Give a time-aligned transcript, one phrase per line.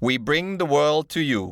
[0.00, 1.42] We bring the world to you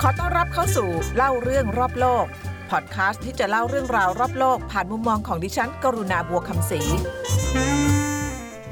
[0.00, 2.26] ขอต้อนรับเข้าสู่เล่าเรื่องรอบโลก
[2.70, 6.80] พอดคาสต์ที่จะเล่าเรื่องราวรอบโลก ผ่านมุมมองของดิฉัน กรุณาบัวคำศรี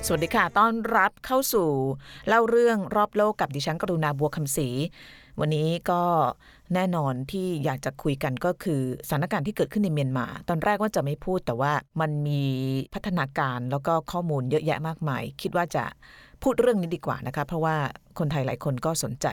[0.07, 1.69] สวัสดีค่ะ ต้อนรับเข้าสู่
[2.29, 4.69] เล่าเรื่องรอบโลกกับดิฉันกรุณาบัวคำศรี
[5.41, 6.03] วันนี้ก็
[6.75, 12.43] แน่นอนที่อยากจะคุยกันก็คือสถานการณ์ที่เกิดขึ้นในเมียนมา ตอนแรกว่าจะไม่พูดแต่ว่ามันมี
[12.95, 15.85] พัฒนาการแล้วก็ข้อมูลเยอะแยะมากมาย คิดว่าจะ
[16.43, 17.77] พูดเรื่องนี้ดีกว่านะคะ เพราะว่า
[18.19, 19.27] คนไทยหลายคนก็สนใจ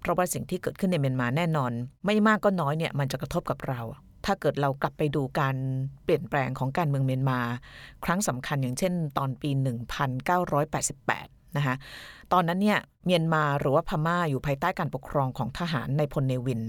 [0.00, 1.72] เพราะว่าสิ่งที่เกิดขึ้นในเมียนมาแน่นอน
[2.06, 3.80] ไม่มากก็น้อยเนี่ยมันจะกระทบกับเรา
[4.26, 5.56] ถ้าเกิดเรากลับไปดูการ
[6.04, 7.40] เปลี่ยนแปลงของการเมืองเมียนมา
[8.04, 11.74] ครั้งสำคัญอย่างเช่น ตอนปี 1988 นะคะ
[12.32, 16.60] ตอนนั้นเนี่ยเมียนมาหรือว่าพม่าอยู่ภายใต้การปกครองของทหารในพลเนวิน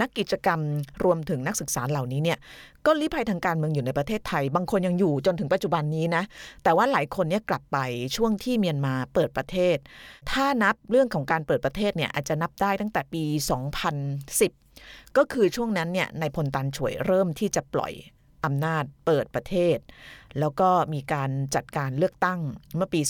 [0.00, 0.60] นักกิจกรรม
[1.04, 2.38] รวมถึงนักศึกษาเหล่านี้เนี่ย
[2.86, 6.22] ก็ลี้ภัยทางการเมืองอยู่ในประเทศไทย บางคนยังอยู่จนถึงปัจจุบันนี้นะ
[6.64, 7.78] แต่ว่าหลายคนเนี่ยกลับไป
[8.16, 9.76] ช่วงที่เมียนมาเปิดประเทศ
[10.30, 13.24] ถ้านับเรื่องของการเปิดประเทศเนี่ยอาจจะนับได้ตั้งแต่ปี
[14.40, 17.92] 2010 ก็คือช่วงนั้นเนี่ยในายพลตันช่วยเริ่มที่จะปล่อย
[18.44, 19.78] อำนาจเปิดประเทศ
[20.40, 22.40] แล้วก็มีการจัดการเลือกตั้ง
[22.76, 23.00] เมื่อปี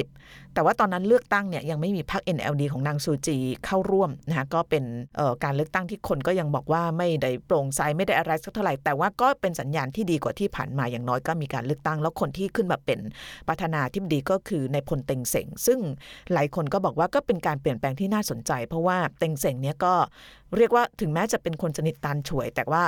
[0.00, 4.84] 2010แต่ว่าตอนนั้นเลือกตั้งเนี่ยยังไม่มีพรรค NLD ของนางซูจีเข้าร่วมนะคะก็เป็น
[5.44, 12.98] การเลือกตั้งที่คนก็ยังบอกว่าไม่ได้โปร่งใสไม่ได้อะไรสักเท่าไหร่ แต่ว่าก็เป็นสัญญาณที่ดีกว่าที่ผ่านมาอย่างน้อยก็มีการเลือกตั้ง แล้วคนที่ขึ้นมาเป็น
[13.48, 15.78] ประธานาธิบดีก็คือในพลเต็งเสงซึ่ง
[16.32, 19.94] หลายคนก็บอกว่าก็เป็นการเปลี่ยนแปลงที่น่าสนใจ เพราะว่าเต็งเสงเนี่ยก็
[20.56, 22.82] เรียกว่าถึงแม้จะเป็นคนสนิทตานฉ่วย แต่ว่า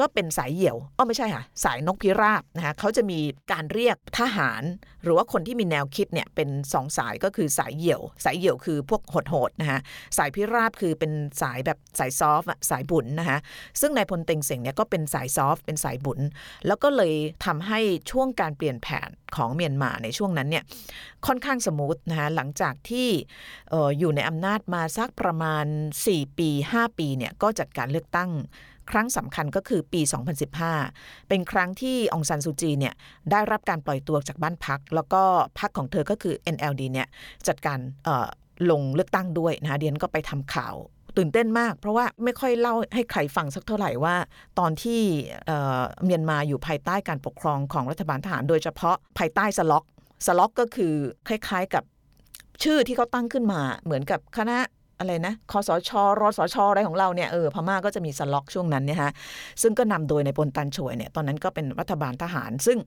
[0.00, 3.18] ก็เป็นสายเหี่ยวอ๋อไม่ใช่ค่ะสายนกพิราบนะคะเขาจะมี
[3.52, 4.62] การเรียกทหาร
[5.02, 9.80] หรือว่าคนที่มีแนวคิดเนี่ยเป็นสองสายก็คือสายเหี่ยว สายเหี่ยวคือพวกโหดๆนะคะ
[10.18, 13.38] สายพิราบคือเป็นสายแบบสาย soft สายบุ๋นนะคะ
[13.80, 16.20] ซึ่งนายพลเต็งเส่งเนี่ยก็เป็นสาย soft เป็นสายบุ๋น
[16.66, 17.12] แล้วก็เลย
[17.44, 17.80] ทำให้
[18.10, 20.64] ช่วงการเปลี่ยนผ่านของเมียนมาในช่วงนั้นเนี่ย
[21.26, 23.08] ค่อนข้าง smooth นะคะหลังจากที่
[23.72, 25.66] อออยู่ในอำนาจมาสักประมาณ
[26.02, 28.30] 4 ปี 5 ปีเนี่ยก็จัดการเลือกตั้ง
[28.90, 30.00] ครั้งสำคัญก็คือปี
[30.64, 32.94] 2015 เป็นครั้งที่องซันซูจีเนี่ย
[33.30, 35.22] ได้รับการปล่อยตัวจากบ้านพัก แล้วก็
[35.58, 37.08] พักของเธอก็คือ NLD เนี่ย
[37.48, 37.78] จัดการ
[38.70, 40.74] ลงเลือกตั้งด้วยนะคะเดียนก็ไปทำข่าว
[41.16, 44.16] ตื่นเต้นมาก เพราะว่าไม่ค่อยเล่าให้ใครฟังสักเท่าไหร่ว่า
[44.58, 45.00] ตอนที่
[46.04, 49.84] เมียนมาอยู่ภายใต้การปกครองของรัฐบาลทหาร โดยเฉพาะภายใต้สล็อก
[50.26, 50.94] สล็อกก็คือ
[51.28, 51.84] คล้ายๆกับ
[52.62, 54.58] ชื่อที่เขาตั้งขึ้นมาเหมือนกับคณะ
[54.98, 59.12] อะไรนะคอสชรสชอะไรของเราเนี่ยเออพม่าก็จะมีสล็อกช่วงนั้นเนี่ยฮะ
[59.62, 62.78] ซึ่งก็นำโดยในปนตันช่วยเนี่ยตอนนั้นก็เป็นรัฐบาลทหาร ซึ่ง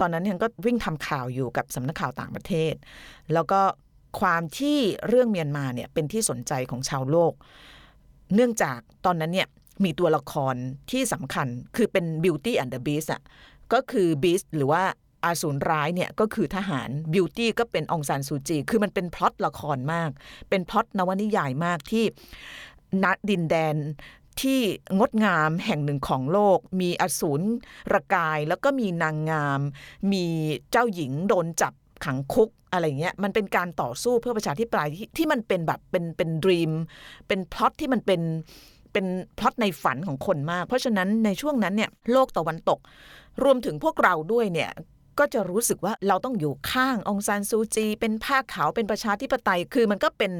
[0.00, 2.74] ตอนนั้นเนี่ยก็วิ่งทำข่าวอยู่กับสำนักข่าวต่างประเทศ
[3.32, 3.60] แล้วก็
[4.20, 4.78] ความที่
[5.08, 7.32] เรื่องเมียนมาเนี่ยเป็นที่สนใจของชาวโลก
[8.34, 9.48] เนื่องจากตอนนั้นเนี่ย
[9.84, 10.54] มีตัวละคร
[10.90, 11.46] ที่สำคัญ
[11.76, 13.22] คือเป็น Beauty and the Beast อะ
[13.72, 14.82] ก็คือ Beast หรือว่า
[15.24, 20.10] อาสูรร้ายเนี่ยก็คือทหารบิวตี้ก็เป็นองซานซูจี คือมันเป็นพล็อตละครมาก
[20.50, 22.04] เป็นพล็อตนวนิยายมากที่
[23.04, 23.76] ณดินแดน
[24.40, 24.60] ที่
[24.98, 27.42] งดงามแห่งหนึ่งของโลก มีอสูร
[27.94, 29.60] ระกายแล้วก็มีนางงาม
[30.12, 30.24] มี
[30.70, 31.72] เจ้าหญิงโดนจับ
[32.04, 36.72] ขังคุกอะไรเงี้ยมันเป็นการต่อสู้เพื่อประชาธิปไตยที่ที่มันเป็นแบบเป็นเป็นดรีม
[37.28, 38.20] เป็นพล็อตที่มันเป็น
[38.92, 39.06] เป็น
[39.38, 42.78] พล็อตในฝันของคนมาก เพราะฉะนั้นในช่วงนั้นเนี่ยโลกตะวันตก
[43.44, 44.70] รวมถึงพวกเราด้วยเนี่ย
[45.18, 50.32] ก็จะรู้สึกว่าเราต้องอยู่ข้างองซานซูจี เป็นผ้าขาวเป็นประชาธิปไตย คือมันก็เป็น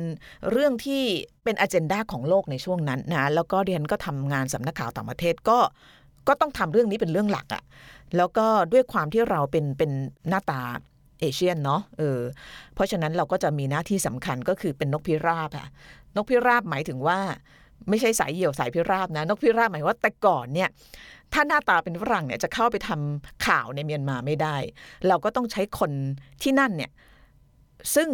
[0.51, 1.03] เรื่องที่
[1.45, 5.59] เป็นอ g e n d a ของโลกในช่วงนั้นนะแล้วก็เรียนก็ทำงานสำนักข่าวต่างประเทศก็
[6.29, 7.63] ก็ต้องทำเรื่องนี้เป็นเรื่องหลักอะ่ะ
[8.17, 9.91] แล้วก็ด้วยความที่เราเป็นเป็น
[10.29, 10.63] หน้าตา
[11.21, 12.21] เอเชียนเนาะเออ
[12.75, 15.69] เพราะฉะนั้นเราก็จะมีหน้าที่สำคัญก็คือเป็นนกพิราบอะ
[16.17, 17.19] นกพิราบหมายถึงว่า
[17.89, 20.69] ไม่ใช่สายเหี่ยวสายพิราบนะ นกพิราบหมายว่าแต่ก่อนเนี่ย
[21.33, 24.57] ถ้าหน้าตาเป็นฝรั่งเนี่ยจะเข้าไปทำข่าวในเมียนมาไม่ได้
[25.09, 25.91] เราก็ต้องใช้คน
[26.43, 26.91] ที่นั่นเนี่ย
[27.95, 28.09] ซึ่ง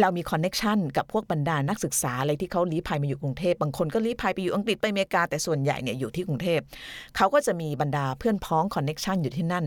[0.00, 6.60] เรามี connection กับพวกบรรดานักศึกษาอะไรที่เขาลี้ภัยมาอยู่กรุงเทพบางคนก็ลี้ภัยไปอยู่อังกฤษไปอเมริกา แต่ส่วนใหญ่เนี่ยอยู่ที่กรุงเทพ
[7.16, 9.66] เขาก็จะมีบรรดาเพื่อนพ้อง connection อยู่ที่นั่น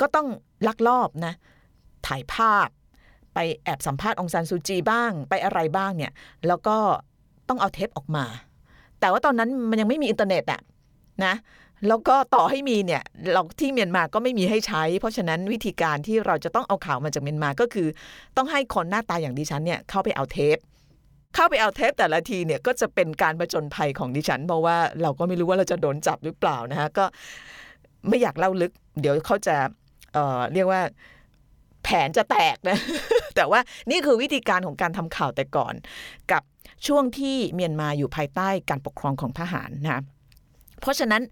[0.00, 0.28] ก็ต้อง
[0.66, 1.34] ลักลอบนะ
[2.06, 2.68] ถ่ายภาพ
[3.34, 6.12] ไปแอบสัมภาษณ์องซานซูจีบ้างไปอะไรบ้างเนี่ย
[6.46, 6.76] แล้วก็
[7.48, 8.24] ต้องเอาเทปออกมา
[9.00, 10.60] แต่ว่าตอนนั้นมันยังไม่มีอินเทอร์เน็ตอะ
[11.24, 11.34] นะ
[11.88, 13.02] แล้วก็ต่อให้มีเนี่ย
[13.32, 17.88] เราที่เมียนมาก็ไม่มีให้ใช้ เพราะฉะนั้นวิธีการที่เราจะต้องเอาข่าวมาจากเมียนมาก็คือ
[18.36, 20.56] ต้องให้คนหน้าตาอย่างดิฉันเนี่ยเข้าไปเอาเทป
[21.34, 27.04] เข้าไปเอาเทปแต่ละทีเนี่ยก็จะเป็นการประจนภัยของดิฉัน เพราะว่าเราก็ไม่รู้ว่าเราจะโดนจับหรือเปล่านะคะก็
[28.08, 29.56] ไม่อยากเล่าลึก เดี๋ยวเขาจะ
[30.12, 30.80] เอ่อเรียกว่า
[31.86, 32.78] แผนจะแตกนะ
[33.36, 33.60] แต่ว่า
[33.90, 35.74] นี่คือวิธีการของการทำข่าวแต่ก่อน
[36.32, 36.42] กับ
[36.86, 40.00] ช่วงที่เมียนมาอยู่ภายใต้การปกครองของทหารนะ
[40.80, 41.22] เพราะฉะนั้น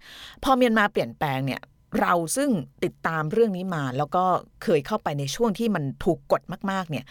[0.44, 1.60] พอเมียนมาเปลี่ยนแปลงเนี่ย
[2.00, 2.50] เราซึ่ง
[2.84, 4.24] ติดตามเรื่องนี้มา แล้วก็
[4.62, 7.04] เคยเข้าไปในช่วงที่มันถูกกดมาก ๆ เนี่ย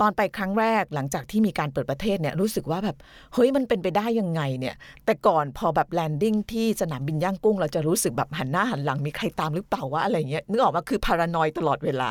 [0.00, 2.96] ตอนไปครั้งแรกหลังจากที่มีการเปิดประเทศเนี่ยรู้สึกว่าแบบ
[3.34, 4.74] เฮ้ยมันเป็นไปได้ยังไงเนี่ย
[5.04, 12.08] แต่ก่อนพอแบบ landing ที่สนามบินย่างกุ้ง เราจะรู้สึกแบบหันหน้าหันหลังมีใครตามหรือเปล่าวะอะไรเงี้ยนึกออกมาคือ paranoid ตลอดเวลา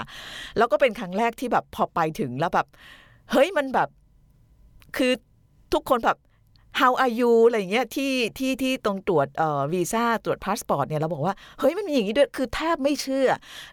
[0.57, 2.67] แล้วก็เป็นครั้งแรกที่แบบพอไปถึงแล้วแบบ
[3.31, 3.89] เฮ้ยมันแบบ
[4.97, 5.11] คือ
[5.73, 6.17] ทุกคนแบบ
[6.79, 13.27] how are you อะไรเงี้ยที่ที่ที่ตรงตรวจเอ่อวีซ่าตรวจพาสปอร์ตเนี่ยเราบอกว่า เฮ้ยมันมีอย่างนี้ด้วยคือแทบไม่เชื่อ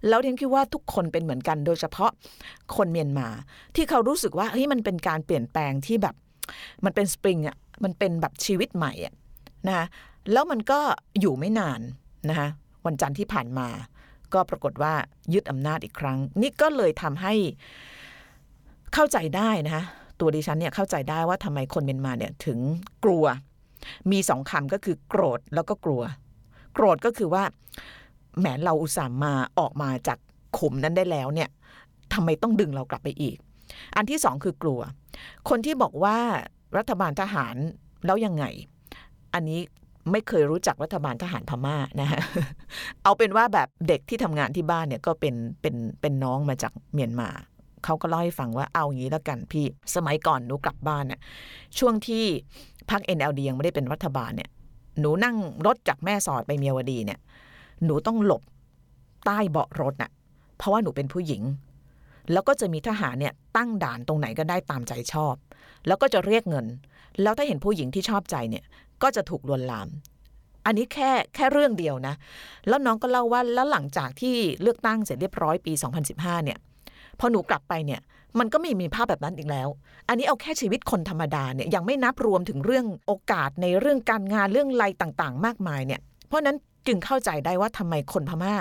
[0.08, 2.10] แล้วเรียนคิดว่าทุกคนเป็นเหมือนกันโดยเฉพาะ
[2.76, 3.28] คนเมียนมา
[3.76, 6.14] ที่เขารู้สึกว่าเฮ้ยมันเป็นการเปลี่ยนแปลงที่แบบ
[6.84, 9.14] มันเป็นสปริงอะมันเป็นแบบชีวิตใหม่อะ
[9.68, 9.86] นะ
[10.32, 10.80] แล้วมันก็
[11.20, 11.80] อยู่ไม่นาน
[12.28, 12.48] นะคะ
[12.86, 13.68] วันจันทร์ที่ผ่านมา
[14.34, 14.94] ก็ปรากฏว่า
[15.34, 17.34] ยึดอำนาจอีกครั้ง นี่ก็เลยทำให้
[18.94, 19.84] เข้าใจได้นะคะ
[20.20, 22.58] ตัวดิฉันเนี่ยเข้าใจได้ว่าทำไมคนเมียนมาเนี่ยถึง
[23.04, 23.24] กลัว
[24.10, 26.02] มีสองคำก็คือโกรธแล้วก็กลัว
[26.74, 27.44] โกรธก็คือว่า
[28.38, 30.18] แหมเราอุตส่าห์มาออกมาจาก
[30.58, 31.48] ขุมนั้นได้แล้วเนี่ย
[32.14, 33.36] ทำไมต้องดึงเรากลับไปอีก
[33.96, 34.80] อันที่สองคือกลัว
[35.48, 36.16] คนที่บอกว่า
[36.76, 37.56] รัฐบาลทหาร
[38.06, 38.44] แล้วยังไง
[39.34, 39.60] อันนี้
[40.12, 42.20] ไม่เคยรู้จักรัฐบาลทหารพม่านะฮะ
[43.02, 47.28] เอาเป็นว่าแบบเด็กที่ทำงานที่บ้านเนี่ยก็เป็นเป็นเป็นน้องมาจากเมียนมา
[47.84, 51.20] เขาก็เล่าให้ฟังว่าเอางี้แล้วกันพี่สมัยก่อนหนูกลับบ้านเนี่ย
[51.78, 52.24] ช่วงที่
[52.90, 54.50] พรรค NLD ยังไม่ได้เป็นรัฐบาลเนี่ย
[55.00, 55.36] หนูนั่ง
[55.66, 57.18] รถจากแม่สอดไปเมียวดีเนี่ย
[57.84, 58.42] หนูต้องหลบ
[59.26, 60.10] ใต้เบาะรถน่ะ
[60.56, 61.42] เพราะว่าหนูเป็นผู้หญิง
[62.32, 65.34] แล้วก็จะมีทหารเนี่ยตั้งด่านตรงไหนก็ได้ตามใจชอบ
[65.86, 66.66] แล้วก็จะเรียกเงิน
[67.22, 68.64] แล้วถ้าเห็นผู้หญิงที่ชอบใจเนี่ย
[69.02, 69.88] ก็จะถูกลวนลาม
[70.66, 72.14] อันนี้แค่แค่เรื่องเดียวนะ
[72.68, 75.72] แล้วน้องก็เล่าว่าแล้วหลังจากที่เลือกตั้งเสร็จเรียบร้อยปี
[76.08, 76.58] 2015 เนี่ย
[77.20, 78.00] พอหนูกลับไปเนี่ย
[78.38, 79.68] มันก็ไม่มีภาพแบบนั้นอีกแล้ว
[80.08, 86.56] อันนี้เอาแค่ชีวิตคนธรรมดาเนี่ยยังไม่นับรวมถึงเรื่องโอกาสในเรื่องการงานเรื่องอะไรต่างๆ มากมายเนี่ย เพราะนั้น
[86.86, 88.54] จึงเข้าใจได้ว่าทำไมคนพม่า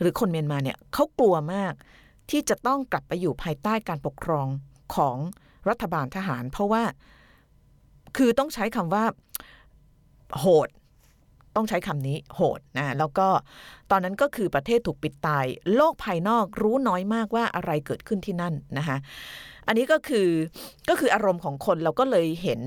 [0.00, 1.72] หรือคนเมียนมาเนี่ยเขากลัวมาก
[2.30, 4.46] ที่จะต้องกลับไปอยู่ภายใต้การปกครอง
[4.94, 5.16] ของ
[5.68, 6.82] รัฐบาลทหาร เพราะว่า
[8.16, 9.04] คือต้องใช้คำว่า
[10.38, 10.68] โหด
[11.56, 13.28] ต้องใช้คำนี้โหดนะแล้วก็
[13.90, 18.96] ตอนนั้นก็คือประเทศถูกปิดตาย โลกภายนอกรู้น้อยมากว่าอะไรเกิดขึ้นที่นั่นนะคะ
[19.66, 20.28] อันนี้ก็คือ
[20.88, 22.60] ก็คืออารมณ์ของคนเราก็เลยเห็น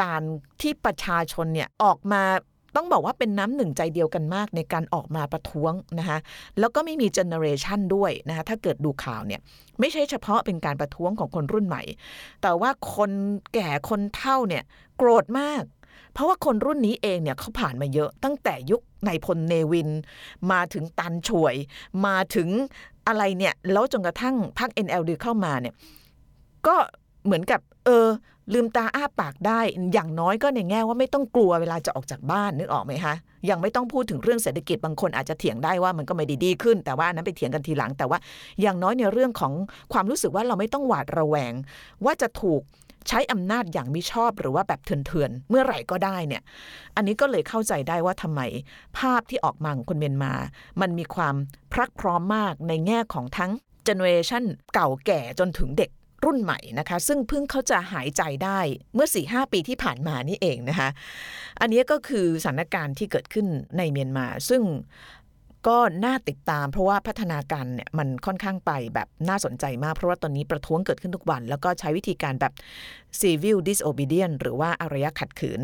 [0.00, 0.22] การ
[0.60, 2.22] ที่ประชาชนเนี่ยออกมา
[2.76, 6.18] ต้องบอกว่าเป็นน้ำหนึ่งใจเดียวกันมากในการออกมาประท้วงนะคะ
[6.58, 9.40] แล้วก็ไม่มีเจเนอเรชันด้วยนะคะถ้าเกิดดูข่าวเนี่ย
[9.80, 11.82] ไม่ใช่เฉพาะเป็นการประท้วงของคนรุ่นใหม่
[12.42, 13.10] แต่ว่าคน
[13.54, 14.64] แก่คนเฒ่าเนี่ย
[14.96, 15.62] โกรธมาก
[16.18, 19.88] เพราะว่าคนรุ่นนี้เองเนี่ยเขาผ่านมาเยอะตั้งแต่ยุคนายพลเนวิน
[20.52, 21.54] มาถึงตันช่วย
[22.06, 22.48] มาถึง
[23.06, 25.74] อะไรเนี่ยแล้วจนกระทั่งพรรค NLD เข้ามาเนี่ย
[26.66, 26.76] ก็
[27.24, 28.06] เหมือนกับเออ
[28.52, 29.60] ลืมตาอ้าปากได้
[29.92, 33.14] อย่างน้อยก็ในแง่ว่าไม่ต้องกลัวเวลาจะออกจากบ้านนึกออกไหมคะ
[33.50, 38.18] ยังไม่ต้องพูดถึงเรื่องเศรษฐกิจบางคนอาจจะเถียงได้ว่ามันก็ไม่ดีดีขึ้น แต่ว่านั้นไปเถียงกันทีหลัง แต่ว่า
[38.60, 39.52] อย่างน้อยในเรื่องของ
[39.92, 41.52] ความรู้สึกว่าเราไม่ต้องหวาดระแวง
[42.04, 42.62] ว่าจะถูก
[43.08, 46.42] ใช้อำนาจอย่างมิชอบหรือว่าแบบเถื่อนๆเมื่อไหร่ก็ได้เนี่ย
[46.96, 48.40] อันนี้ก็เลยเข้าใจได้ว่าทำไม
[48.98, 50.32] ภาพที่ออกมาของคนเมียนมา
[50.80, 51.34] มันมีความ
[51.72, 53.50] พรักพร้อมมากในแง่ของทั้ง
[53.84, 55.90] generation เก่าแก่จนถึงเด็ก
[56.24, 58.60] รุ่นใหม่นะคะ ซึ่งเพิ่งเขาจะหายใจได้
[58.94, 60.88] เมื่อ4-5 ปีที่ผ่านมานี่เองนะคะ
[61.60, 63.46] อันนี้ก็คือสถานการณ์ที่เกิดขึ้น
[63.78, 64.62] ในเมียนมา ซึ่ง
[65.66, 72.52] ก็น่าติดตาม เพราะว่าพัฒนาการเนี่ยมันค่อนข้างไปแบบน่าสนใจมาก เพราะว่าตอนนี้ประท้วงเกิดขึ้นทุกวัน แล้วก็ใช้วิธีการแบบ
[73.20, 75.60] civil disobedience หรือว่าอารยะขัดขืน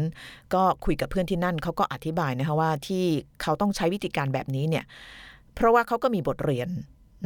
[0.55, 3.05] ก็คุยกับเพื่อนที่นั่นเขาก็อธิบายนะคะว่าที่
[3.43, 4.85] เขาต้องใช้วิธีการแบบนี้เนี่ย
[5.55, 6.69] เพราะว่าเขาก็มีบทเรียน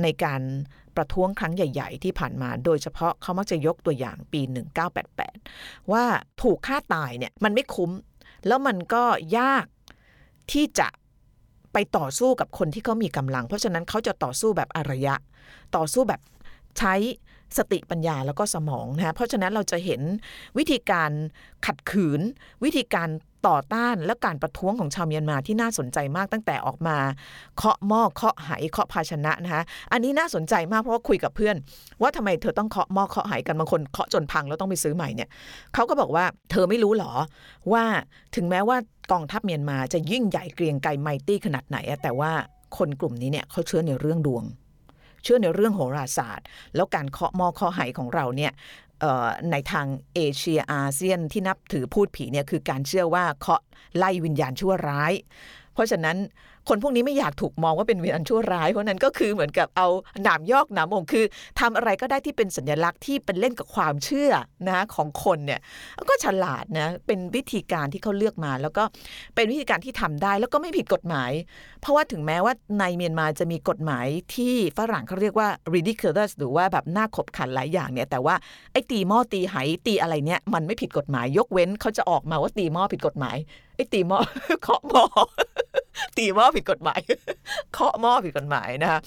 [0.03, 0.41] ในการ
[0.97, 4.41] ประท้วงครั้งใหญ่ ๆ ที่ผ่านมา โดยเฉพาะเขามักจะยกตัวอย่างปี
[5.17, 6.05] 1988 ว่า
[6.43, 7.91] ถูกฆ่าตายเนี่ยมันไม่คุ้ม
[8.47, 9.05] แล้วมันก็
[9.39, 9.67] ยาก
[10.53, 10.89] ที่จะ
[11.79, 15.15] ไปต่อสู้กับคนที่เขามีกำลัง เพราะฉะนั้นเขาจะต่อสู้แบบอารยะ
[15.77, 16.21] ต่อสู้แบบ
[16.79, 16.95] ใช้
[17.57, 20.01] สติปัญญาแล้วก็สมองนะเพราะฉะนั้นเราจะเห็น
[20.59, 21.11] วิธีการ
[21.67, 22.21] ขัดขืน
[22.65, 23.09] วิธีการ
[23.49, 26.97] ต่อต้านและการประท้วงของชาวเมียนมาที่น่าสนใจมากตั้งแต่ออกมา
[27.57, 31.57] เคาะหม้อเคาะไหเคาะภาชนะนะคะอันนี้น่าสนใจมากเพราะว่าคุยกับเพื่อน
[32.03, 35.29] ว่าทำไมเธอต้องเคาะหม้อเคาะไหกันบางคนเคาะจนพังแล้วต้องไปซื้อใหม่เนี่ย
[35.75, 37.13] เขาก็บอกว่าเธอไม่รู้หรอ
[37.73, 37.85] ว่า
[38.37, 38.77] ถึงแม้ว่า
[39.13, 42.33] กองทัพเมียนมาจะยิ่งใหญ่เกรียงไกรไมตี้ขนาดไหนอะแต่ว่า
[42.77, 44.45] คนกลุ่มนี้เนี่ยเขาเชื่อในเรื่องดวง
[45.23, 48.53] เชื่อในเรื่องโหราศาสตร์ แล้วการเคาะมอเคาะไหของเราเนี่ย
[49.51, 53.63] ในทางเอเชียอาเซียนที่นับถือพูดผีเนี่ยคือการเชื่อว่าเคาะ
[53.97, 55.13] ไล่วิญญาณชั่วร้าย
[55.75, 56.17] เพราะฉะนั้น
[56.69, 59.89] คนพวกนี้ไม่อยากถูกมองว่าเป็นวิญญาณชั่วร้าย เพราะนั้นก็คือเหมือนกับเอา
[60.23, 61.25] หนามยอกหนามองคือ
[61.61, 64.33] ทำอะไรก็ได้ที่เป็นสัญลักษณ์ที่เป็นเล่นกับความเชื่อ
[64.69, 65.61] นะของคนเนี่ย
[66.09, 68.83] ก็ฉลาดนะเป็นวิธีการที่เขาเลือกมา แล้วก็
[69.35, 71.31] เป็นวิธีการที่ทำได้แล้วก็ไม่ผิดกฎหมาย
[71.81, 78.35] เพราะว่าถึงแม้ว่าในเมียนมาจะมีกฎหมายที่ฝรั่งเขาเรียกว่า ridiculous หรือว่าแบบน่าขบขันหลายอย่างเนี่ยแต่ว่า
[78.73, 79.57] ไอ้ตีหม้อตีไห
[79.87, 83.37] ตีอะไรเนี่ยมันไม่ผิดกฎหมาย ยกเว้นเขาจะออกมาว่าตีหม้อผิดกฎหมาย
[83.77, 84.19] ไอ้ตีหม้อ
[84.63, 85.05] เคาะหม้อ
[86.19, 87.01] ตีหม้อผิดกฎหมาย
[87.75, 89.01] เคาะหม้อผิดกฎหมายนะคะ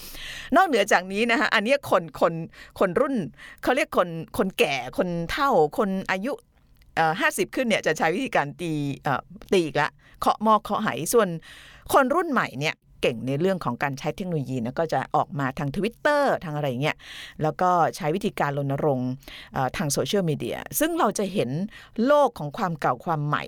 [0.56, 2.32] นอกเหนือจากนี้นะคะอันนี้คนคน
[2.78, 3.14] คนรุ่น
[3.62, 6.32] เขาเรียกคนคนแก่คนเฒ่าคนอายุ
[7.20, 8.72] ห้าสิบขึ้นเนี่ยจะใช้วิธีการตี
[9.52, 9.90] ตีอีกละ
[10.20, 11.28] เคาะหม้อเคาะไหส่วน
[11.92, 16.96] คนรุ่นใหม่เนี่ยเก่งในเรื่องของการใช้เทคโนโลยีนะก็จะออกมาทางทวิตเตอร์ทางอะไรเงี้ย
[17.42, 19.10] แล้วก็ใช้วิธีการรณรงค์
[19.76, 21.50] ทางโซเชียลมีเดียซึ่งเราจะเห็น
[22.06, 23.44] โลกของความเก่าความใหม่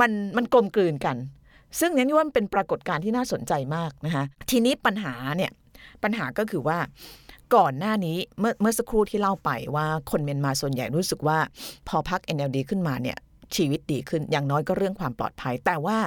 [0.00, 1.16] มันมันกลมกลืนกัน
[1.80, 5.50] ซึ่งนี่ว่ามันเป็นปรากฏการณ์ที่น่าสนใจมากนะคะทีนี้ปัญหาเนี่ย
[6.02, 6.78] ปัญหาก็คือว่า
[7.54, 11.38] ก่อนหน้านี้เมื่อเมื่อสักครู่ที่เล่าไปว่าคนเมียนมาส่วนใหญ่รู้สึกว่า
[11.88, 13.18] พอพัก NLD ขึ้นมาเนี่ย
[13.56, 15.98] ชีวิตดีขึ้นอย่างน้อยก็เรื่องความปลอดภัย แต่ว่า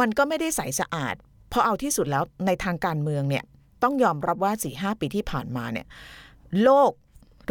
[0.00, 1.14] มันก็ไม่ได้ใสสะอาด
[1.52, 3.44] พอเอาที่สุดแล้วในทางการเมืองเนี่ย
[3.82, 5.86] ต้องยอมรับว่าสี่ห้าปีที่ผ่านมาเนี่ย
[6.62, 6.90] โลก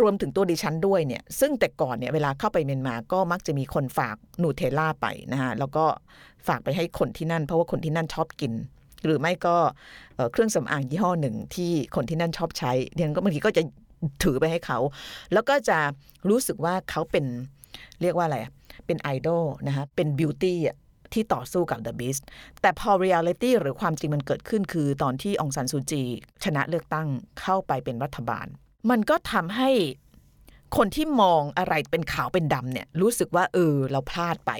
[0.01, 5.85] รวมถึงตัวดิฉันด้วยเนี่ยซึ่งแต่ก่อนเนี่ยเวลาเข้าไปเมียนมาก็มักจะมีคนฝากนูเทล่าไปนะฮะแล้วก็
[6.47, 8.53] ฝากไปให้คนที่นั่น เพราะว่าคนที่นั่นชอบกิน
[9.05, 9.55] หรือไม่ก็
[10.31, 13.63] เครื่องสำอางยี่ห้อหนึ่งที่คนที่นั่นชอบใช้เดียนก็บางทีก็จะ
[14.23, 14.79] ถือไปให้เขา
[15.33, 15.77] แล้วก็จะ
[16.29, 17.25] รู้สึกว่าเขาเป็น
[18.01, 18.37] เรียกว่าอะไร
[18.85, 20.77] เป็นไอดอลนะคะเป็นบิวตี้อะ
[21.13, 22.23] ที่ต่อสู้กับ The Beast
[22.61, 26.03] แต่พอ reality หรือความจริงมันเกิดขึ้นคือตอนที่องซันซูจี
[26.43, 27.07] ชนะเลือกตั้ง
[27.41, 28.47] เข้าไปเป็นรัฐบาล
[28.89, 29.69] มันก็ทำให้
[30.77, 34.51] คนที่มองอะไรเป็นขาวเป็นดำเนี่ยรู้สึกว่าเออเราพลาดไป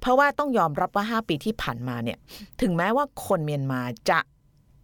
[0.00, 2.18] เพราะว่าต้องยอมรับว่า 5 ปีที่ผ่านมาเนี่ย
[2.60, 4.20] ถึงแม้ว่าคนเมียนมาจะ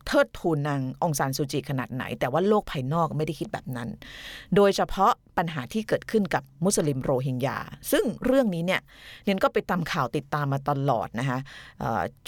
[0.07, 3.89] เทิดทูนนางองซานซูจีขนาดไหน แต่ว่าโลกภายนอกไม่ได้คิดแบบนั้น
[4.57, 7.59] โดยเฉพาะปัญหาที่เกิดขึ้นกับมุสลิมโรฮิงญา
[7.93, 8.81] ซึ่งเรื่องนี้เนี่ย
[9.25, 11.39] เนียนก็ไปตามข่าวติดตามมาตลอดนะคะ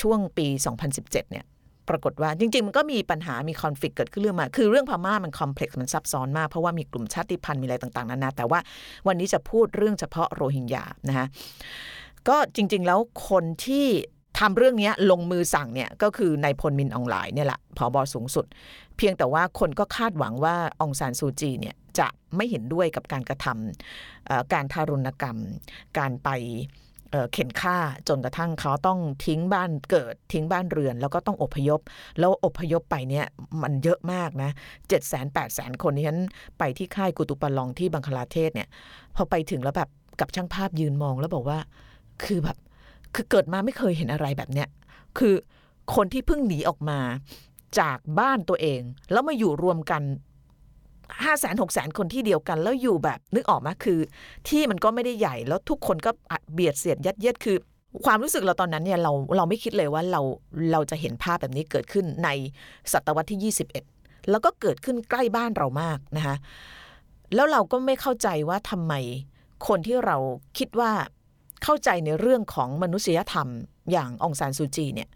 [0.01, 0.47] ช่วงปี
[0.89, 1.45] 2017 เนี่ย
[1.88, 8.61] ปรากฏว่าจริง ๆ มันก็มีปัญหามี conflict เกิดขึ้นเรื่อยมา คือเรื่องพม่ามัน complex มันซับซ้อนมาก เพราะว่ามีกลุ่มชาติพันธุ์มีอะไรต่างๆนานาแต่ว่า
[9.07, 11.26] วันนี้จะพูดเรื่องเฉพาะโรฮิงญานะคะ
[12.29, 12.99] ก็จริง ๆ แล้ว
[13.29, 13.87] คนที่
[14.38, 18.47] ทำเรื่องนี้ลงมือสั่งเนี่ยก็คือนายพลมินอองหลายเนี่ยแหละผอบอสูงสุด
[18.97, 25.38] เพียงแต่ว่าคนก็คาดหวังว่าองซานซูจีเนี่ยจะไม่เห็นด้วยกับการกระทำการทารุณกรรม
[25.99, 26.29] การไป
[27.33, 27.78] เข็นฆ่า
[28.09, 31.80] จนกระทั่งเขาต้องทิ้งบ้านเกิดทิ้งบ้านเรือน แล้วก็ต้องอพยพ
[32.18, 33.26] แล้วอพยพไปเนี่ย
[33.62, 34.50] มันเยอะมากนะ
[34.88, 36.21] เจ็ดแสนแปดแสนคนนี้ฉัน
[36.59, 38.68] ไปที่ค่ายกุตุปลองที่บังคลาเทศเนี่ย
[39.16, 39.88] พอไปถึงแล้วแบบ
[40.21, 41.59] กับช่างภาพยืนมองแล้วบอกว่า
[42.25, 42.56] คือแบบ
[43.14, 44.68] คือเกิดมาไม่เคยเห็นอะไรแบบเนี้ย
[45.18, 45.35] คือ
[45.94, 47.00] คนที่เพิ่งหนีออกมา
[47.80, 48.80] จากบ้านตัวเอง
[49.12, 50.02] แล้วมาอยู่รวมกัน
[51.25, 53.99] ห้าแสนหกแสนคนที่เดียวกัน แล้วอยู่แบบนึกออกมาคือ
[54.49, 56.11] ที่มันก็ไม่ได้ใหญ่แล้วทุกคนก็
[56.52, 57.56] เบียดเสียดยัดเยียดคือ
[58.04, 60.20] ความรู้สึกเราตอนนั้นเนี่ยเราเราไม่คิดเลยว่าเรา
[60.73, 62.28] เราจะเห็นภาพแบบนี้เกิดขึ้นใน
[62.92, 63.52] ศตวรรษที่
[63.92, 66.37] 21 แล้วก็เกิดขึ้นใกล้บ้านเรามากนะคะ
[67.34, 68.94] แล้วเราก็ไม่เข้าใจว่าทำไม
[69.68, 70.16] คนที่เรา
[70.58, 70.92] คิดว่า
[71.64, 73.49] เข้าใจในเรื่องของมนุษยธรรม
[73.92, 75.08] อย่างองซานซูจีเนี่ย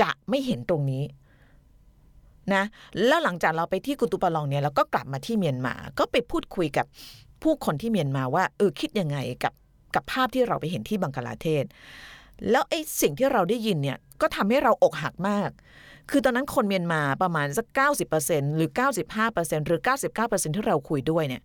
[0.00, 1.02] จะไม่เห็นตรงนี้
[2.54, 2.64] นะ
[3.06, 6.86] แล้วหลังจากเราไปที่กุตุปาลองเนี่ยเราก็กลับมาที่เมียนมา ก็ไปพูดคุยกับ
[7.42, 9.52] ผู้คนที่เมียนมาว่าเออคิดยังไงกับ
[9.94, 11.64] กับภาพที่เราไปเห็นที่บังกลาเทศ
[12.50, 15.50] แล้วไอ้สิ่งที่เราได้ยินเนี่ยก็ทำให้เราอกหักมาก
[16.10, 17.66] คือตอนนั้นคนเมียนมาประมาณสัก
[18.12, 18.70] 90%หรือ
[19.18, 19.80] 95%หรือ
[20.18, 21.42] 99%ที่เราคุยด้วยเนี่ย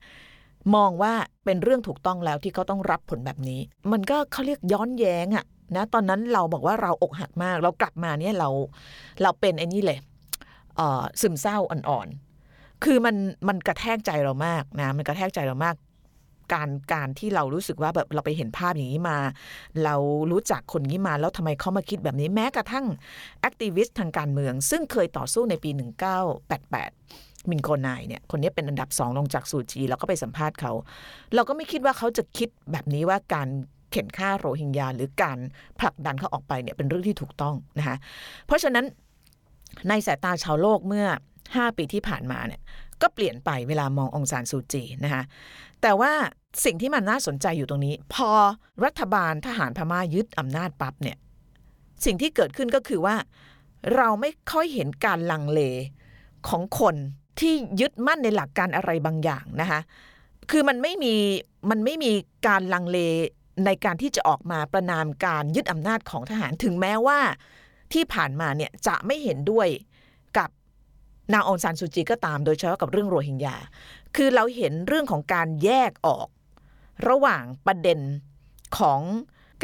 [0.76, 1.14] มองว่า
[1.46, 3.60] เป็นเรื่องถูกต้องแล้วที่เขาต้องรับผลแบบนี้
[3.92, 8.50] มันก็เขาเรียกย้อนแย้งอะนะตอนนั้นเราบอกว่าเราอกหักมาก เรากลับมาเนี่ยเรา
[9.22, 10.00] เราเป็นไอ้นี่เลย
[11.22, 13.16] ซึมเศร้าอ่อนๆ คือมัน
[13.48, 15.76] มันกระแทกใจเรามากนะมันกระแทกใจเรามาก
[16.54, 19.18] การการที่เรารู้สึกว่าแบบเราไปเห็นภาพอย่างนี้มา
[19.84, 19.96] เรา
[20.32, 22.86] รู้จักคนนี้มาแล้วทำไมเขามาคิดแบบนี้แม้กระทั่ง
[23.40, 25.70] activist ทางการเมือง ซึ่งเคยต่อสู้ในปี
[26.56, 30.72] 1988 มินโกนายเนี่ยคนนี้เป็นอันดับสองลงจากซูจีแล้วก็ไปสัมภาษณ์เขา
[31.36, 33.48] เราก็ไม่คิดว่าเขาจะคิดแบบนี้ว่าการ
[33.92, 35.38] เข่นฆ่าโรฮิงญาหรือการ
[35.80, 37.98] ผลักดันเขาออกไปเนี่ยเป็นเรื่องที่ถูกต้องนะคะ
[38.48, 38.86] เพราะฉะนั้น
[39.90, 41.08] ในสายตาชาวโลกเมื่อ
[41.44, 42.62] 5 ปีที่ผ่านมาเนี่ย
[43.02, 45.24] ก็เปลี่ยนไปเวลามององซานซูจีนะคะ
[45.82, 46.12] แต่ว่า
[46.66, 48.30] สิ่งที่มันน่าสนใจอยู่ตรงนี้ พอ
[48.86, 51.18] รัฐบาลทหารพม่ายึดอำนาจปั๊บเนี่ย
[52.06, 53.16] สิ่งที่เกิดขึ้นก็คือว่า
[53.96, 55.60] เราไม่ค่อยเห็นการลังเล
[56.48, 56.96] ของคน
[57.40, 59.80] ที่ยึดมั่นในหลักการอะไรบางอย่างนะคะ
[60.52, 61.16] คือมันไม่มี
[61.70, 62.12] มันไม่มี
[62.48, 63.00] การลังเล
[63.66, 67.20] ในการที่จะออกมาประนามการยึดอำนาจของทหารถึงแม้ว่า
[67.94, 69.68] ที่ผ่านมาเนี่ยจะไม่เห็นด้วย
[70.38, 70.50] กับ
[71.34, 73.56] นางองซานซูจีก็ตามโดยเฉพาะกับเรื่องโรฮิงญา
[74.16, 76.28] คือเราเห็นเรื่องของการแยกออก
[77.10, 78.00] ระหว่างประเด็น
[78.80, 79.02] ของ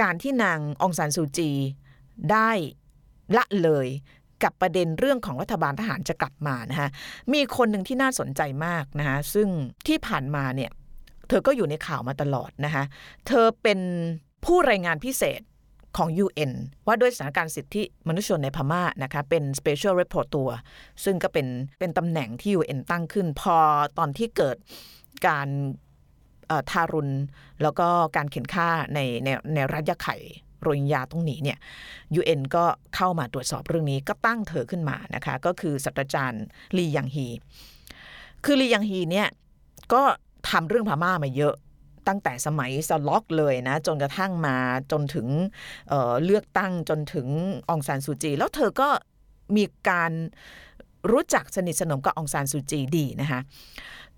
[0.01, 1.51] การที่นางองซานซูจี
[2.31, 2.51] ได้
[3.37, 3.87] ละเลย
[4.43, 6.89] กับประเด็นเรื่องของรัฐบาลทหารจะกลับมานะคะ
[7.33, 9.47] มีคนหนึ่งที่น่าสนใจมากนะคะซึ่ง
[9.87, 10.71] ที่ผ่านมาเนี่ย
[11.27, 12.83] เธอก็อยู่ในข่าวมาตลอดนะคะ
[13.27, 13.79] เธอเป็น
[14.45, 15.41] ผู้รายงานพิเศษ
[15.97, 16.51] ของ UN
[16.85, 20.49] ว่าด้วยสถานการณ์สิทธิมนุษยชนในพม่านะคะเป็น Special Report ตัว
[21.03, 21.47] ซึ่งก็เป็น
[21.79, 23.57] เป็นตำแหน่งที่ UN ตั้งขึ้น พอ
[23.97, 24.57] ตอนที่เกิด
[25.27, 25.47] การ
[26.71, 27.13] ทารุณ
[27.61, 30.17] แล้วก็การเข็นฆ่าในในในรัฐยะไข่
[30.61, 31.57] โรฮิงญาตรงนี้เนี่ย
[32.19, 36.43] UN ก็เข้ามาตรวจสอบเรื่องนี้ก็ตั้งเธอขึ้นมานะคะก็คือศาสตราจารย์
[36.77, 37.27] ลียังฮี
[38.45, 39.27] คือลียังฮีเนี่ย
[39.93, 40.01] ก็
[40.49, 41.55] ทำเรื่องพม่ามาเยอะ
[42.07, 44.57] ตั้งแต่สมัยสล็อกเลยนะ จนกระทั่งมา
[44.91, 45.27] จนถึง
[45.89, 47.27] เเลือกตั้งจนถึง
[47.69, 48.89] องซานซูจี แล้วเธอก็
[49.55, 50.11] มีการ
[51.11, 53.39] รู้จักสนิทสนมกับองซานซูจีดีนะคะ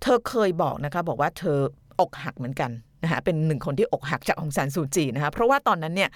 [0.02, 1.60] เธอเคยบอกนะคะบอกว่าเธอ
[2.00, 2.72] อกหักเหมือนกัน
[3.04, 6.10] นะคะเป็นหนึ่งคนที่อกหักจากองซานซูจีนะคะเพราะว่าตอนนั้นเนี่ย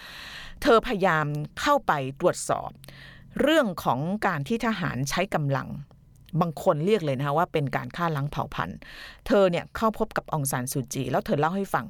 [0.62, 1.25] เธอพยายาม
[1.60, 2.69] เข้าไปตรวจสอบ
[3.41, 5.67] เรื่องของการที่ทหารใช้กำลัง
[6.42, 8.78] บางคนเรียกเลยนะคะว่าเป็นการฆ่าล้างเผ่าพันธุ์
[9.28, 11.86] เธอเนี่ยเข้าพบกับองซานซูจี แล้วเธอเล่าให้ฟัง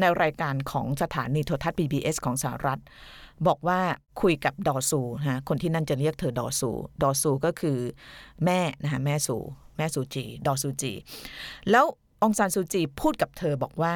[0.00, 2.80] ในรายการของสถานีโทรทัศน์ PBS ของสหรัฐ
[3.46, 3.80] บอกว่า
[4.20, 6.70] คุยกับดอซูนะคนที่นั่นจะเรียกเธอดอซู
[7.02, 7.78] ดอซูก็คือ
[8.44, 9.36] แม่นะคะแม่ซู
[9.76, 10.92] แม่ซูจีดอซูจี
[11.70, 11.84] แล้ว
[12.22, 13.94] องซานซูจีพูดกับเธอบอกว่า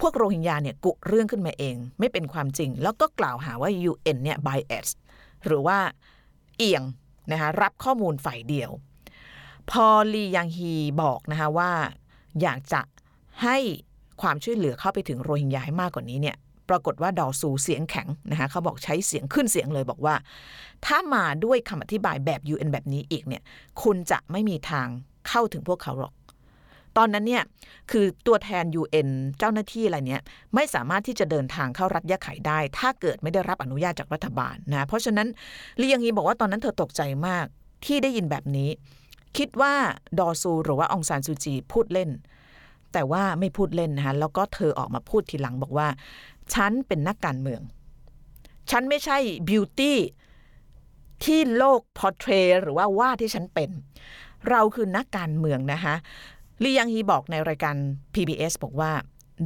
[0.00, 4.88] พวกโรฮิงญาเนี่ยกุเรื่องขึ้นมาเอง ไม่เป็นความจริง แล้วก็กล่าวหาว่า UN เนี่ย bias
[5.44, 5.78] หรือว่า
[6.58, 6.82] เอียง
[7.30, 8.70] นะคะรับข้อมูลฝ่ายเดียว
[9.70, 10.72] พอลียังฮี
[11.02, 11.70] บอกนะคะว่า
[12.42, 12.80] อยากจะ
[13.42, 13.56] ให้
[14.22, 16.36] ความช่วยเหลือเข้าไปถึงโรฮิงญาให้มากกว่านี้เนี่ย
[16.68, 20.14] ปรากฏว่าดอซูเสียงแข็งนะคะเขาบอกใช้เสียงขึ้นเสียงเลยบอกว่า
[20.86, 23.42] ถ้ามาด้วยคำอธิบายแบบ UN แบบนี้อีกเนี่ย
[23.82, 24.88] คุณจะไม่มีทาง
[25.28, 26.14] เข้าถึงพวกเขาหรอก
[26.96, 27.44] ตอนนั้นเนี่ย
[27.90, 30.22] คือตัวแทน UN เจ้าหน้าที่อะไรเนี่ย
[30.54, 35.28] ไม่สามารถที่จะเดินทางเข้ารัฐยะไข่ได้ ถ้าเกิดไม่ได้รับอนุญาตจากรัฐบาลนะเพราะฉะนั้น
[35.80, 37.46] ลียังฮีบอกว่าตอนนั้นเธอตกใจมาก
[37.84, 38.70] ที่ได้ยินแบบนี้
[39.38, 39.74] คิดว่า
[40.18, 42.10] ดอซูหรือว่าองซานซูจีพูดเล่น
[42.92, 45.88] แต่ว่าไม่พูดเล่นนะคะแล้วก็เธอออกมาพูดทีหลังบอกว่า
[46.54, 47.60] ฉันเป็นนักการเมือง
[48.70, 49.18] ฉันไม่ใช่
[49.48, 49.98] beauty
[51.24, 53.70] ที่โลก portray หรือว่าว่าที่ฉันเป็น
[54.48, 55.94] เราคือนักการเมืองนะคะ
[56.62, 57.76] ลียังฮีบอกในรายการ
[58.14, 58.92] PBS บอกว่า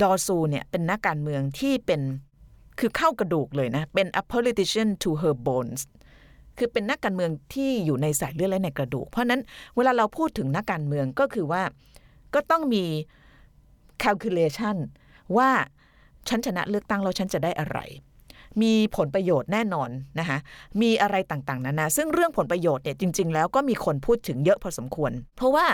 [0.00, 2.00] ดอซูเนี่ยเป็นนักการเมืองที่เป็น
[2.78, 5.80] คือเข้ากระดูกเลยนะ เป็น a politician to her bones
[6.58, 9.40] คือเป็นนักการเมืองที่อยู่ในสายเลือดและในกระดูก เพราะนั้น
[9.76, 11.62] เวลาเราพูดถึงนักการเมืองก็คือว่า
[12.34, 12.84] ก็ต้องมี
[14.02, 14.76] calculation
[15.36, 15.50] ว่า
[16.28, 17.80] ฉันชนะเลือกตั้งแล้วฉันจะได้อะไร
[18.62, 20.38] มีผลประโยชน์แน่นอนนะคะ
[20.82, 25.66] มีอะไรต่างๆนานาซึ่งเรื่องผลประโยชน์เนี่ยจริง ๆ แล้วก็มีคนพูดถึงเยอะพอสมควร เพราะว่า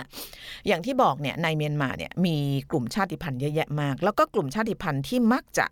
[0.66, 2.36] อย่างที่บอกเนี่ยในเมียนมาเนี่ยมี
[2.70, 5.66] กลุ่มชาติพันธุ์เยอะแยะมาก แล้วก็กลุ่มชาติพันธุ์ที่มักจะ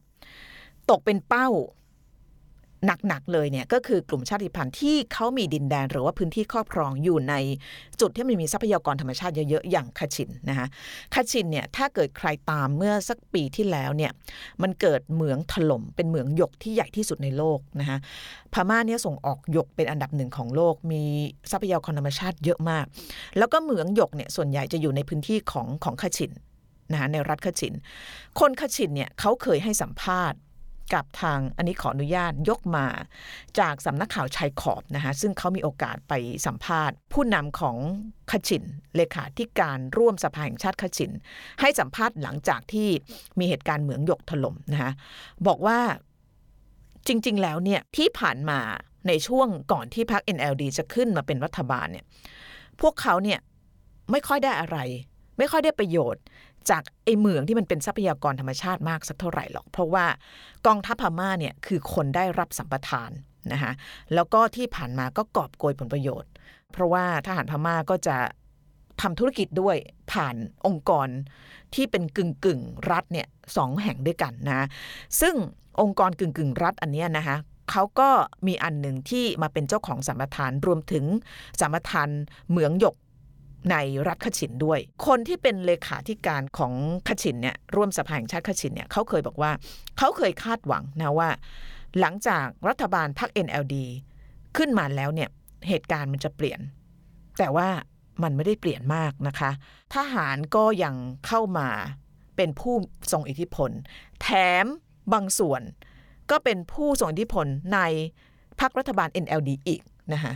[0.90, 1.48] ตกเป็นเป้า
[2.86, 7.34] หนักๆเลยเนี่ยก็คือกลุ่มชาติพันธุ์ที่เขามีดินแดนหรือว่าพื้นที่ครอบครองอยู่ใน
[8.00, 10.66] จุดที่มันมีทรัพยากรธรรมชาติเยอะ ๆ อย่างคาชินนะคะ
[11.14, 14.12] คาชินเนี่ยถ้าเกิดใครตามเมื่อสักปีที่แล้วเนี่ย
[14.62, 17.98] มันเกิดเหมืองถล่มเป็นเหมืองหยกที่ใหญ่ที่สุดในโลกนะคะ
[18.52, 21.02] พม่าเนี่ยส่งออกหยกเป็นอันดับหนึ่งของโลก มี
[21.50, 22.84] ทรัพยากรธรรมชาติเยอะมาก
[23.38, 26.32] แล้วก็เหมืองหยกเนี่ยส่วนใหญ่จะอยู่ในพื้นที่ของของคาชิน
[26.92, 27.74] นะคะในรัฐคาชิน
[28.40, 30.38] คนคาชินเนี่ยเขาเคยให้สัมภาษณ์
[30.94, 32.86] กับทางอันนี้ขออนุญาตยกมา
[33.58, 36.12] จากสำนักข่าวชายขอบนะคะซึ่งเขามีโอกาสไป
[36.46, 37.76] สัมภาษณ์ ผู้นำของ
[38.30, 38.64] คชิน
[38.96, 41.12] เลขาธิการร่วมสภาแห่งชาติคชิน
[41.60, 42.88] ให้สัมภาษณ์หลังจากที่
[43.38, 44.92] มีเหตุการณ์เหมืองหยกถล่มนะคะ
[45.46, 45.78] บอกว่า
[47.06, 48.60] จริง ๆ แล้วเนี่ยที่ผ่านมา
[49.08, 52.04] ในช่วงก่อนที่พรรค NLD จะขึ้นมาเป็นรัฐบาลเนี่ย
[52.80, 53.40] พวกเขาเนี่ย
[54.10, 54.78] ไม่ค่อยได้อะไร
[55.38, 56.22] ไม่ค่อยได้ประโยชน์
[56.70, 60.06] จากไอ้เหมืองที่มันเป็นทรัพยากรธรรมชาติมากสักเท่าไหร่หรอก เพราะว่า
[60.66, 63.10] กองทัพพม่าเนี่ยคือคนได้รับสัมปทาน
[63.52, 63.72] นะคะ
[64.14, 66.30] แล้วก็ที่ผ่านมาก็กอบโกยผลประโยชน์
[66.72, 68.16] เพราะว่าทหารพม่าก็จะ
[69.00, 69.76] ทำธุรกิจด้วย
[70.12, 71.08] ผ่านองค์กร
[71.74, 74.66] ที่เป็นกึ่งกึ่งรัฐเนี่ยสองแห่งด้วยกันนะ
[75.20, 75.34] ซึ่ง
[75.80, 77.36] องค์กรกึ่งกึ่งรัฐอันเนี้ยนะคะ
[77.70, 78.10] เขาก็
[78.46, 81.04] มีอันหนึ่งที่มาเป็นเจ้าของสัมปทานรวมถึง
[81.60, 82.08] สัมปทาน
[82.48, 82.96] เหมืองหยก
[83.70, 83.76] ใน
[84.08, 86.72] รัฐขชินด้วย คนที่เป็นเลขาธิการของ
[87.08, 89.52] ขชินเนี่ยร่วมสภาแห่งชาติขชินเนี่ยเขาเคยบอกว่า
[89.98, 91.28] เขาเคยคาดหวังนะว่า
[92.00, 93.74] หลังจากรัฐบาลพรรค NLD
[94.56, 95.28] ขึ้นมาแล้วเนี่ย
[95.68, 96.60] เหตุการณ์มันจะเปลี่ยน
[97.38, 97.68] แต่ว่า
[98.22, 99.50] มันไม่ได้เปลี่ยนมากนะคะ
[99.94, 100.94] ทหารก็ยัง
[101.26, 101.68] เข้ามา
[102.36, 102.74] เป็นผู้
[103.12, 103.70] ทรงอิทธิพล
[104.22, 104.28] แถ
[104.64, 104.66] ม
[105.12, 105.62] บางส่วน
[106.30, 107.80] ก็เป็นผู้ทรงอิทธิพลใน
[108.60, 110.32] พรรครัฐบาล NLD อีก นะคะ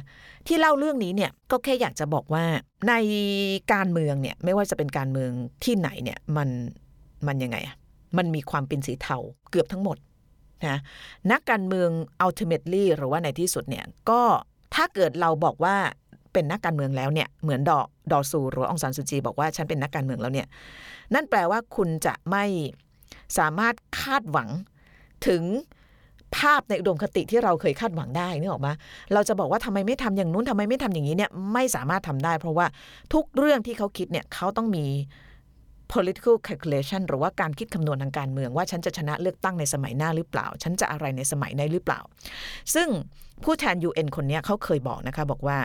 [0.46, 2.44] ที่เล่าเรื่องนี้เนี่ยก็แค่อยากจะบอกว่า
[2.88, 2.94] ใน
[3.72, 5.30] การเมืองเนี่ยไม่ว่าจะเป็นการเมือง
[5.64, 6.48] ที่ไหนเนี่ยมัน
[7.26, 7.76] มันยังไงอะ
[8.18, 9.16] มันมีความเป็นสีเทา
[9.50, 9.96] เกือบทั้งหมด
[10.66, 10.78] นะ
[11.32, 11.90] นักการเมือง
[12.26, 14.20] ultimately หรือว่าในที่สุดเนี่ยก็
[14.74, 15.76] ถ้าเกิดเราบอกว่า
[16.32, 17.80] เป็นนักการเมืองแล้วเนี่ยเหมือนดอ
[18.12, 20.46] ดอซูหรือว่าองซานซูจีบอกว่าฉันเป็นนักการเมืองแล้วเนี่ย
[21.14, 22.44] นั่นแปลว่าคุณจะไม่
[23.38, 24.48] สามารถคาดหวัง
[25.26, 25.42] ถึง
[26.38, 28.72] ภาพในอุดมคติที่เราเคยคาดหวังได้นี่ออกมา
[29.14, 32.66] เราจะบอกว่าทำไมไม่ทำอย่างนู้นทำไมไม่ทำอย่างนี้เนี่ยไม่สามารถทำได้ เพราะว่า
[33.12, 34.86] ทุกเรื่องที่เขาคิดเนี่ยเขาต้องมี
[35.92, 42.00] political calculation หรือว่าการคิดคำนวณทางการเมืองว่าฉันจะชนะเลือกตั้งในสมัยหน้าหรือเปล่า ฉันจะอะไรในสมัยในหรือเปล่า
[42.74, 42.88] ซึ่ง
[43.44, 45.58] ผู้แทน UN คนนี้เขาเคยบอกนะคะ บอกว่า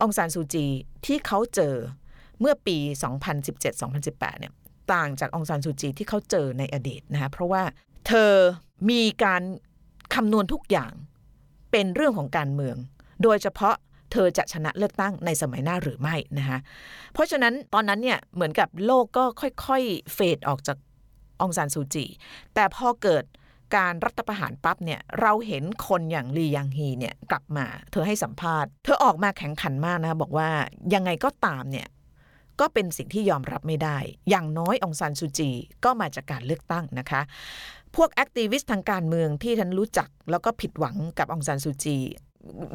[0.00, 0.66] องซานซูจี
[1.06, 1.74] ที่เขาเจอ
[2.40, 2.76] เมื่อปี
[3.58, 4.52] 2017-2018 เนี่ย
[4.92, 7.62] ต่างจากองซานซูจีที่เขาเจอในอดีตนะคะเพราะว่า
[8.06, 8.32] เธอ
[8.90, 9.42] มีการ
[10.14, 10.92] คำนวณทุกอย่าง
[11.72, 12.76] เป็นเรื่องของการเมือง
[13.22, 13.74] โดยเฉพาะ
[14.12, 16.58] เธอจะชนะเลือกตั้งในสมัยหน้าหรือไม่นะคะ
[17.12, 19.24] เพราะฉะนั้นตอนนั้นเนี่ยเหมือนกับโลกก็
[19.66, 20.76] ค่อยๆ เฟดออกจาก
[21.40, 22.06] องซานซูจี
[22.54, 23.24] แต่พอเกิด
[23.76, 30.48] การรัฐประหารปั๊บเนี่ยเราเห็นคนอย่างลียังฮีเนี่ยกลับมา เธอให้สัมภาษณ์ เธอออกมาแข็งขันมากนะคะบอกว่า
[30.94, 31.86] ยังไงก็ตามเนี่ย
[32.60, 33.98] ก็เป็นสิ่งที่ยอมรับไม่ได้
[34.30, 35.50] อย่างน้อยองซานซูจี
[35.84, 37.20] ก็มาจากการเลือกตั้งนะคะ
[37.96, 41.98] พวกแอคทีวิสต์ทางการเมืองที่ฉันรู้จัก แล้วก็ผิดหวังกับองซานซูจี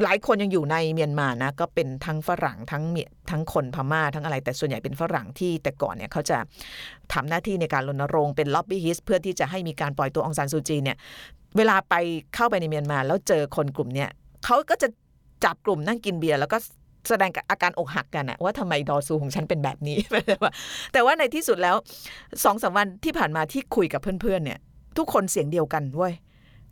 [0.04, 2.84] หลายคนยังอยู่ในเมียนมานะก็เป็นทั้งฝรั่งทั้ง
[3.30, 6.38] ทั้งคนพม่าทั้งอะไร แต่ส่วนใหญ่เป็นฝรั่งที่แต่ก่อนเนี่ยเขาจะ
[7.14, 10.98] ทำหน้าที่ในการรณรงค์เป็นล็อบบี้ฮิสเพื่อที่จะให้มีการปล่อยตัวองซานซูจีเนี่ย
[11.58, 11.96] เวลาไป
[12.36, 14.10] เข้าไปในเมียนมา แล้วเจอคนกลุ่มเนี้ย
[14.46, 14.88] เขาก็จะ
[15.46, 16.58] จับกลุ่มนั่งกินเบียร์แล้วก็
[17.10, 19.98] แสดงอาการอกหักกันอะว่าทำไมดอซูของฉันเป็นแบบนี้
[20.94, 21.76] แต่ว่าในที่สุดแล้ว
[22.44, 24.60] สองสามวันที่ผ่านมาที่คุยกับเพื่อนๆเนี่ย
[24.98, 26.14] ทุกคนเสียงเดียวกันเว้ย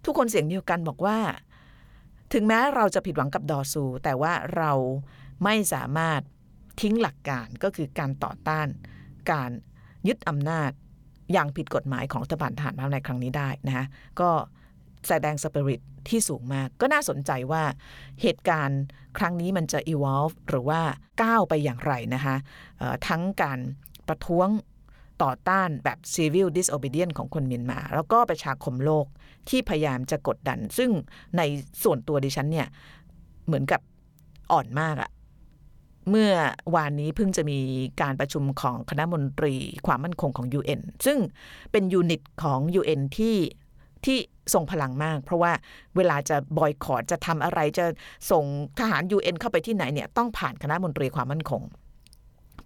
[0.06, 1.18] ทุกคนเสียงเดียวกันบอกว่า
[2.34, 4.72] ถึงแม้เราจะผิดหวังกับดอซู แต่ว่าเรา
[5.44, 6.22] ไม่สามารถ
[6.82, 8.68] ทิ้งหลักการก็คือการต่อต้าน
[9.32, 9.52] การ
[10.08, 10.72] ยึดอำนาจ
[11.34, 13.86] อย่างผิดกฎหมายของรัฐบาลทหารมาในครั้งนี้ได้นะฮะ
[14.20, 14.30] ก็
[15.08, 17.64] แสดงสปิริต ที่สูงมาก ก็น่าสนใจว่า
[18.22, 18.82] เหตุการณ์
[19.18, 20.82] ครั้งนี้มันจะ evolve หรือว่า
[21.22, 22.36] ก้าวไปอย่างไรนะคะ
[23.08, 23.60] ทั้งการ
[24.08, 24.48] ประท้วง
[25.24, 29.06] ต่อต้านแบบ civil disobedience ของคนเมียนมา แล้วก็ประชาคมโลก
[29.50, 30.90] ที่พยายามจะกดดัน ซึ่ง
[31.38, 31.42] ใน
[31.84, 32.68] ส่วนตัวดิฉันเนี่ย
[33.46, 33.82] เหมือนกับ
[34.52, 35.10] อ่อนมากอะ
[36.10, 36.32] เมื่อ
[36.76, 37.60] วานนี้เพิ่งจะมี
[38.02, 39.56] การประชุมของคณะมนตรี
[39.88, 41.18] ความมั่นคงของ UN ซึ่ง
[41.72, 43.36] เป็นยูนิตของ UN ที่
[44.06, 44.18] ที่
[44.54, 45.52] ทรงพลังมาก เพราะว่า
[45.96, 47.86] เวลาจะบอยคอรดจะทำอะไรจะ
[48.32, 48.46] ส่ง
[48.80, 51.64] ทหาร UN เข้าไปที่ไหนเนี่ยต้องผ่านคณะมนตรีความมั่นคง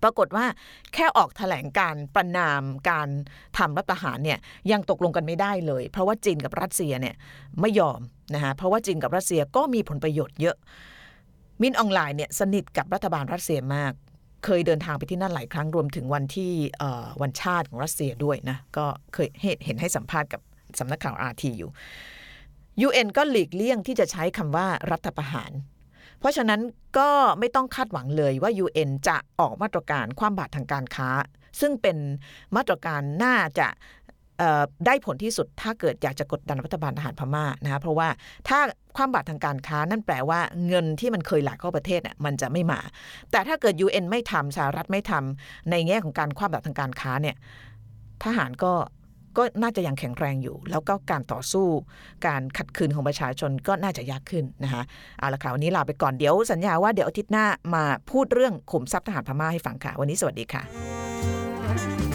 [0.04, 0.46] ปรากฏว่า
[0.94, 3.10] แค่ออกแถลงการประนามการ
[3.58, 4.40] ทำรัฐประหารเนี่ย
[4.72, 7.16] ยังตกลงกันไม่ได้เลย เพราะว่าจีนกับรัสเซียเนี่ย
[7.62, 8.00] ไม่ยอม
[8.34, 10.56] นะคะเพราะว่าจีนกับรัสเซียก็มีผลประโยชน์เยอะ
[11.62, 13.94] มินออนไลน์เนี่ยสนิทกับรัฐบาลรัสเซียมาก
[14.46, 16.52] เคยเดินทางไปที่นั่นหลายครั้งรวมถึงวันที่
[17.22, 19.28] วันชาติของรัสเซียด้วยนะ ก็เคย
[19.66, 20.42] เห็นให้สัมภาษณ์กับ
[20.80, 21.72] สำนักข่าวอาทีอยู่
[22.88, 25.52] UN ก็หลีกเลี่ยงที่จะใช้คำว่ารัฐประหาร
[26.20, 26.62] เพราะฉะนั้น
[26.98, 31.10] ก็ไม่ต้องคาดหวังเลยว่า UN จะออกมาตรการความบาตรทางการค้า
[31.60, 31.98] ซึ่งเป็น
[32.56, 33.68] มาตรการน่าจะ
[34.86, 38.10] ได้ผลที่สุดถ้าเกิดอยากจะกดดันรัฐบาลทหารพม่านะคะเพราะว่า
[38.48, 38.60] ถ้า
[38.98, 42.80] ความบาตรทางการค้านั่นแปลว่าเงินที่มันเคยไหลเข้าประเทศเนี่ยมันจะไม่มา
[43.32, 47.36] แต่ถ้าเกิด UN ไม่ทำสหรัฐไม่ทำในแง่ของการความบาตรทางการค้าเนี่ย
[48.24, 48.74] ทหารก็
[49.38, 51.68] ก็น่าจะยังแข็งแรงอยู่ แล้วก็การต่อสู้
[52.28, 54.84] การขัดขืนของประชาชนก็น่าจะยากขึ้นนะคะ
[55.20, 62.09] เอาละค่ะวันนี้ลาไปก่อนเดี๋ยวสัญญาว่าเดี๋ยวอาทิตย์หน้ามาพูดเรื่องขุมทรัพย์ทหารพม่าให้ฟังค่ะ วันนี้สวัสดีค่ะ